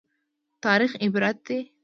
[0.63, 1.59] تاریخ عبرت دی